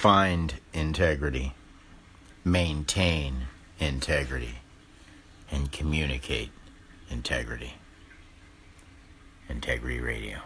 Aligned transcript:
find 0.00 0.54
integrity, 0.72 1.52
maintain 2.42 3.42
integrity, 3.78 4.54
and 5.50 5.70
communicate 5.70 6.48
integrity. 7.10 7.74
Integrity 9.50 10.00
Radio. 10.00 10.38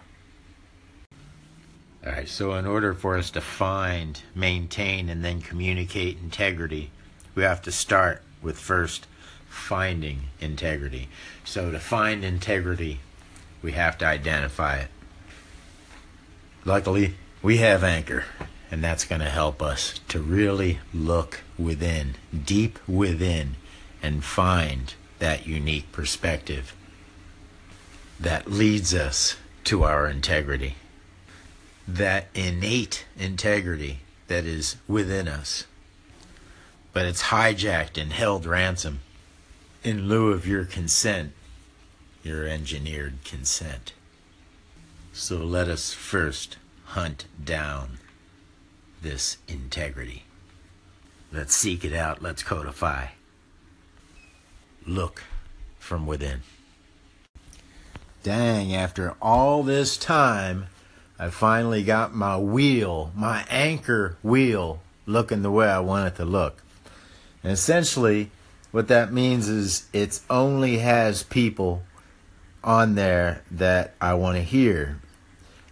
All 2.05 2.11
right, 2.11 2.29
so 2.29 2.55
in 2.55 2.67
order 2.67 2.95
for 2.95 3.17
us 3.17 3.31
to 3.31 3.41
find, 3.41 4.21
maintain, 4.35 5.09
and 5.09 5.25
then 5.25 5.41
communicate 5.41 6.19
integrity, 6.19 6.91
we 7.37 7.45
have 7.45 7.63
to 7.63 7.71
start 7.71 8.23
with 8.43 8.59
first 8.59 9.07
finding 9.47 10.23
integrity. 10.41 11.09
So 11.45 11.71
to 11.71 11.79
find 11.79 12.25
integrity, 12.25 12.99
we 13.63 13.71
have 13.71 13.99
to 13.99 14.05
identify 14.05 14.79
it. 14.79 14.89
Luckily, 16.65 17.15
we 17.41 17.59
have 17.59 17.85
Anchor, 17.85 18.25
and 18.71 18.83
that's 18.83 19.05
going 19.05 19.21
to 19.21 19.31
help 19.31 19.63
us 19.63 20.01
to 20.09 20.21
really 20.21 20.81
look 20.93 21.43
within, 21.59 22.15
deep 22.45 22.79
within, 22.89 23.57
and 24.03 24.25
find 24.25 24.95
that 25.19 25.47
unique 25.47 25.91
perspective 25.93 26.75
that 28.19 28.51
leads 28.51 28.95
us 28.95 29.37
to 29.65 29.85
our 29.85 30.09
integrity. 30.09 30.75
That 31.87 32.29
innate 32.35 33.07
integrity 33.19 34.01
that 34.29 34.45
is 34.45 34.77
within 34.89 35.29
us. 35.29 35.65
But 36.93 37.07
it's 37.07 37.25
hijacked 37.25 38.01
and 38.01 38.13
held 38.13 38.47
ransom 38.47 39.01
in 39.83 40.09
lieu 40.09 40.33
of 40.33 40.47
your 40.47 40.65
consent, 40.65 41.33
your 42.23 42.47
engineered 42.47 43.25
consent. 43.25 43.93
So 45.13 45.39
let 45.39 45.69
us 45.69 45.93
first 45.93 46.57
hunt 46.87 47.27
down 47.43 47.99
this 49.05 49.37
integrity. 49.47 50.25
Let's 51.31 51.55
seek 51.55 51.85
it 51.85 51.93
out. 51.93 52.23
Let's 52.23 52.43
codify. 52.43 53.09
Look 54.85 55.23
from 55.79 56.07
within. 56.07 56.41
Dang, 58.25 58.75
after 58.75 59.15
all 59.21 59.63
this 59.63 59.97
time, 59.97 60.67
I 61.19 61.29
finally 61.29 61.85
got 61.85 62.15
my 62.15 62.39
wheel, 62.39 63.13
my 63.15 63.45
anchor 63.49 64.17
wheel, 64.23 64.81
looking 65.07 65.43
the 65.43 65.51
way 65.51 65.69
I 65.69 65.79
want 65.81 66.09
it 66.09 66.17
to 66.17 66.25
look. 66.25 66.63
And 67.43 67.53
essentially, 67.53 68.31
what 68.73 68.89
that 68.89 69.13
means 69.13 69.49
is 69.49 69.87
it 69.93 70.19
only 70.31 70.79
has 70.79 71.23
people 71.23 71.83
on 72.65 72.95
there 72.95 73.45
that 73.51 73.95
I 74.01 74.15
want 74.15 74.39
to 74.39 74.43
hear. 74.43 74.99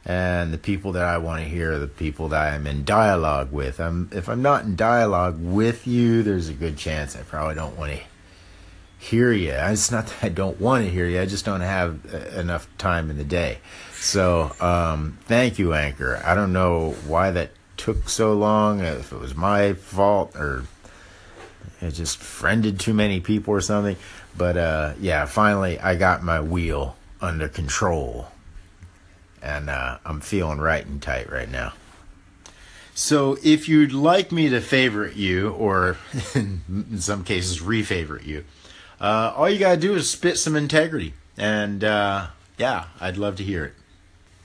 And 0.04 0.52
the 0.52 0.58
people 0.58 0.92
that 0.92 1.04
I 1.04 1.18
want 1.18 1.42
to 1.42 1.48
hear 1.48 1.74
are 1.74 1.78
the 1.78 1.86
people 1.86 2.28
that 2.28 2.52
I'm 2.52 2.66
in 2.66 2.84
dialogue 2.84 3.52
with. 3.52 3.78
I'm, 3.80 4.10
if 4.12 4.28
I'm 4.28 4.42
not 4.42 4.64
in 4.64 4.74
dialogue 4.74 5.40
with 5.40 5.86
you, 5.86 6.22
there's 6.22 6.48
a 6.48 6.54
good 6.54 6.76
chance 6.76 7.14
I 7.14 7.22
probably 7.22 7.54
don't 7.54 7.78
want 7.78 7.92
to 7.92 8.00
hear 8.98 9.32
you. 9.32 9.52
It's 9.52 9.90
not 9.92 10.06
that 10.08 10.24
I 10.24 10.28
don't 10.28 10.60
want 10.60 10.84
to 10.84 10.90
hear 10.90 11.06
you, 11.06 11.20
I 11.20 11.26
just 11.26 11.44
don't 11.44 11.60
have 11.60 12.00
uh, 12.12 12.40
enough 12.40 12.66
time 12.78 13.10
in 13.10 13.16
the 13.16 13.24
day. 13.24 13.58
So, 13.94 14.52
um, 14.60 15.18
thank 15.26 15.58
you, 15.58 15.74
Anchor. 15.74 16.20
I 16.24 16.34
don't 16.34 16.52
know 16.52 16.96
why 17.06 17.30
that 17.30 17.50
took 17.76 18.08
so 18.08 18.32
long, 18.32 18.80
if 18.80 19.12
it 19.12 19.18
was 19.18 19.36
my 19.36 19.74
fault 19.74 20.34
or 20.36 20.64
I 21.80 21.90
just 21.90 22.16
friended 22.18 22.78
too 22.78 22.94
many 22.94 23.20
people 23.20 23.54
or 23.54 23.60
something. 23.60 23.96
But 24.36 24.56
uh, 24.56 24.94
yeah, 25.00 25.26
finally 25.26 25.78
I 25.78 25.96
got 25.96 26.22
my 26.22 26.40
wheel 26.40 26.96
under 27.20 27.48
control, 27.48 28.28
and 29.42 29.68
uh, 29.68 29.98
I'm 30.04 30.20
feeling 30.20 30.58
right 30.58 30.86
and 30.86 31.02
tight 31.02 31.30
right 31.30 31.50
now. 31.50 31.72
So 32.94 33.38
if 33.42 33.68
you'd 33.68 33.92
like 33.92 34.32
me 34.32 34.48
to 34.50 34.60
favorite 34.60 35.16
you, 35.16 35.50
or 35.50 35.96
in 36.34 36.98
some 36.98 37.24
cases 37.24 37.60
refavorite 37.60 38.24
you, 38.24 38.44
uh, 39.00 39.32
all 39.36 39.48
you 39.48 39.58
gotta 39.58 39.80
do 39.80 39.94
is 39.94 40.08
spit 40.08 40.38
some 40.38 40.54
integrity, 40.54 41.14
and 41.36 41.82
uh, 41.82 42.28
yeah, 42.58 42.84
I'd 43.00 43.16
love 43.16 43.36
to 43.36 43.42
hear 43.42 43.64
it, 43.64 43.74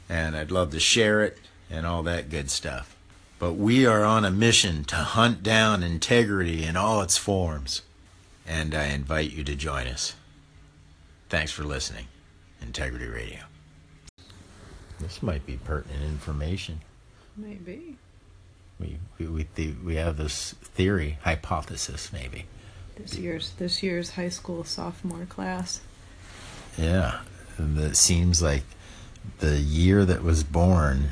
and 0.10 0.36
I'd 0.36 0.52
love 0.52 0.72
to 0.72 0.80
share 0.80 1.24
it, 1.24 1.38
and 1.70 1.86
all 1.86 2.04
that 2.04 2.30
good 2.30 2.50
stuff. 2.50 2.96
But 3.40 3.54
we 3.54 3.86
are 3.86 4.04
on 4.04 4.26
a 4.26 4.32
mission 4.32 4.84
to 4.86 4.96
hunt 4.96 5.44
down 5.44 5.84
integrity 5.84 6.64
in 6.64 6.76
all 6.76 7.02
its 7.02 7.18
forms. 7.18 7.84
And 8.48 8.74
I 8.74 8.86
invite 8.86 9.32
you 9.32 9.44
to 9.44 9.56
join 9.56 9.88
us. 9.88 10.16
Thanks 11.30 11.52
for 11.52 11.64
listening. 11.64 12.08
Integrity 12.62 13.06
Radio. 13.06 13.42
This 15.00 15.22
might 15.22 15.46
be 15.46 15.58
pertinent 15.58 16.04
information. 16.04 16.82
Maybe. 17.36 17.96
We 18.80 18.98
we 19.20 19.28
we, 19.28 19.76
we 19.84 19.96
have 19.96 20.18
this 20.18 20.54
theory, 20.54 21.18
hypothesis, 21.24 22.12
maybe. 22.14 22.46
This 22.96 23.16
year's 23.16 23.52
this 23.58 23.84
year's 23.84 24.12
high 24.12 24.30
school 24.30 24.64
sophomore 24.64 25.26
class. 25.26 25.82
Yeah, 26.78 27.20
and 27.58 27.78
it 27.80 27.96
seems 27.96 28.42
like 28.42 28.64
the 29.40 29.60
year 29.60 30.06
that 30.06 30.24
was 30.24 30.44
born 30.44 31.12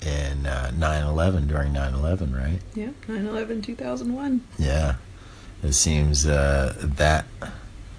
in 0.00 0.46
uh, 0.46 0.70
9/11 0.74 1.48
during 1.48 1.72
9/11, 1.72 2.34
right? 2.36 2.60
Yeah, 2.74 2.90
9/11 3.08 3.62
2001. 3.64 4.42
Yeah, 4.58 4.94
it 5.62 5.72
seems 5.72 6.24
uh, 6.26 6.74
that 6.78 7.26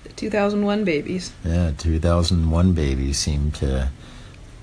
The 0.04 0.10
2001 0.10 0.84
babies. 0.86 1.32
yeah 1.44 1.72
2001 1.78 2.74
babies 2.74 3.18
seem 3.18 3.52
to 3.52 3.90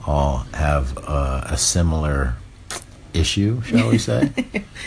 all 0.06 0.38
have 0.54 0.96
uh, 0.98 1.42
a 1.46 1.56
similar 1.56 2.34
issue, 3.12 3.62
shall 3.62 3.90
we 3.90 3.98
say? 3.98 4.30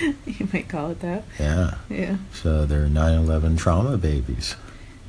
you 0.25 0.47
might 0.53 0.69
call 0.69 0.91
it 0.91 1.00
that. 1.02 1.24
yeah. 1.40 1.75
Yeah. 1.90 2.18
So 2.34 2.66
they're 2.66 2.88
9/11 2.88 3.58
trauma 3.58 3.97
babies. 3.97 4.56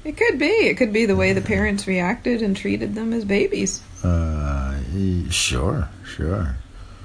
It 0.05 0.17
could 0.17 0.39
be. 0.39 0.47
It 0.47 0.77
could 0.77 0.93
be 0.93 1.05
the 1.05 1.17
way 1.17 1.33
the 1.33 1.43
parents 1.43 1.87
reacted 1.87 2.41
and 2.43 2.57
treated 2.57 2.95
them 2.95 3.13
as 3.13 3.25
babies. 3.25 3.83
Uh, 4.03 4.79
sure, 5.31 5.91
sure. 6.05 6.57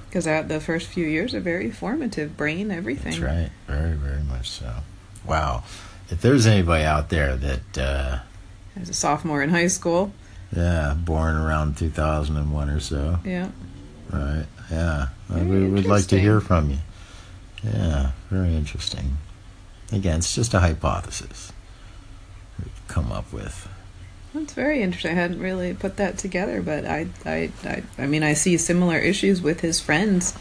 Because 0.08 0.26
the 0.48 0.62
first 0.62 0.88
few 0.88 1.06
years 1.06 1.34
are 1.34 1.42
very 1.42 1.70
formative, 1.72 2.38
brain, 2.38 2.72
everything. 2.72 3.20
That's 3.20 3.22
right. 3.22 3.50
Very, 3.68 3.96
very 3.96 4.24
much 4.24 4.50
so. 4.50 4.74
Wow. 5.28 5.64
If 6.10 6.22
there's 6.22 6.48
anybody 6.48 6.86
out 6.86 7.10
there 7.10 7.36
that, 7.36 7.78
uh, 7.78 8.20
As 8.80 8.88
a 8.90 8.94
sophomore 8.94 9.44
in 9.44 9.50
high 9.50 9.68
school. 9.68 10.14
Yeah, 10.56 10.94
born 10.98 11.36
around 11.36 11.78
2001 11.78 12.70
or 12.70 12.80
so, 12.80 13.20
Yeah. 13.24 13.50
right? 14.12 14.46
Yeah, 14.72 15.08
Very 15.30 15.46
we 15.66 15.70
would 15.70 15.86
like 15.86 16.08
to 16.08 16.20
hear 16.20 16.40
from 16.42 16.72
you. 16.72 16.78
Yeah, 17.64 18.12
very 18.32 18.56
interesting. 18.56 19.18
Again, 19.92 20.18
it's 20.20 20.34
just 20.34 20.54
a 20.54 20.60
hypothesis 20.60 21.52
we've 22.60 22.88
come 22.88 23.12
up 23.12 23.32
with. 23.32 23.68
That's 24.34 24.54
very 24.54 24.82
interesting. 24.82 25.12
I 25.12 25.16
hadn't 25.22 25.40
really 25.40 25.74
put 25.74 25.98
that 25.98 26.18
together, 26.18 26.62
but 26.62 26.86
I, 26.86 27.08
I, 27.26 27.52
I, 27.64 27.84
I 27.98 28.06
mean, 28.08 28.22
I 28.24 28.34
see 28.34 28.58
similar 28.58 28.98
issues 28.98 29.42
with 29.42 29.62
his 29.62 29.80
friends 29.80 30.34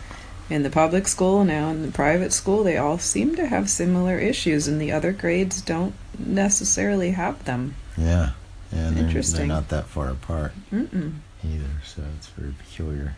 in 0.50 0.62
the 0.62 0.70
public 0.70 1.06
school 1.06 1.44
now 1.44 1.68
in 1.68 1.82
the 1.82 1.92
private 1.92 2.32
school. 2.32 2.64
They 2.64 2.76
all 2.76 2.98
seem 2.98 3.34
to 3.36 3.46
have 3.46 3.70
similar 3.70 4.18
issues, 4.18 4.66
and 4.66 4.80
the 4.80 4.90
other 4.92 5.12
grades 5.12 5.60
don't 5.62 5.94
necessarily 6.18 7.12
have 7.12 7.44
them. 7.44 7.74
Yeah, 7.96 8.30
and 8.74 8.96
they're, 8.96 9.22
they're 9.22 9.46
not 9.46 9.68
that 9.68 9.86
far 9.86 10.10
apart 10.10 10.52
Mm-mm. 10.72 11.14
either, 11.44 11.70
so 11.84 12.02
it's 12.16 12.28
very 12.28 12.52
peculiar. 12.52 13.16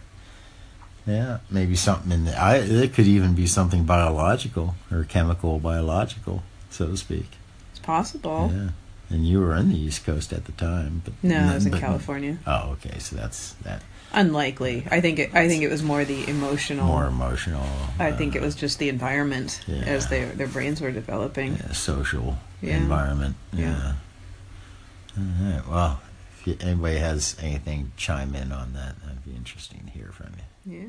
Yeah, 1.06 1.38
maybe 1.50 1.76
something 1.76 2.10
in 2.12 2.24
the. 2.24 2.36
I, 2.40 2.56
it 2.56 2.92
could 2.94 3.06
even 3.06 3.34
be 3.34 3.46
something 3.46 3.84
biological 3.84 4.74
or 4.90 5.04
chemical, 5.04 5.58
biological, 5.60 6.42
so 6.70 6.88
to 6.88 6.96
speak. 6.96 7.26
It's 7.70 7.78
possible. 7.80 8.50
Yeah, 8.52 8.68
and 9.10 9.26
you 9.26 9.40
were 9.40 9.54
in 9.54 9.68
the 9.68 9.78
East 9.78 10.04
Coast 10.04 10.32
at 10.32 10.46
the 10.46 10.52
time, 10.52 11.02
but 11.04 11.14
No, 11.22 11.38
I 11.38 11.54
was 11.54 11.64
in 11.66 11.70
but- 11.72 11.80
California. 11.80 12.38
Oh, 12.46 12.70
okay, 12.72 12.98
so 12.98 13.14
that's 13.16 13.52
that 13.62 13.82
Unlikely. 14.12 14.84
I 14.90 15.00
think. 15.00 15.18
It, 15.18 15.34
I 15.34 15.46
think 15.46 15.62
it 15.62 15.68
was 15.68 15.82
more 15.82 16.04
the 16.04 16.28
emotional. 16.28 16.86
more 16.86 17.06
emotional. 17.06 17.66
I 17.98 18.12
think 18.12 18.34
uh, 18.34 18.38
it 18.38 18.42
was 18.42 18.54
just 18.54 18.78
the 18.78 18.88
environment 18.88 19.60
Yeah. 19.68 19.82
as 19.84 20.08
their 20.08 20.26
their 20.30 20.46
brains 20.48 20.80
were 20.80 20.90
developing. 20.92 21.56
yeah, 21.56 21.72
social 21.72 22.38
Yeah. 22.62 22.78
environment. 22.78 23.36
Yeah. 23.52 23.94
All 25.18 25.24
right. 25.40 25.68
Well, 25.68 26.00
if 26.44 26.60
anybody 26.62 26.98
has 26.98 27.36
anything, 27.40 27.92
chime 27.96 28.34
in 28.34 28.52
on 28.52 28.72
that. 28.74 29.00
That'd 29.00 29.24
be 29.24 29.34
interesting 29.34 29.82
to 29.86 29.90
hear 29.90 30.10
from 30.12 30.32
you. 30.36 30.78
Yeah. 30.78 30.86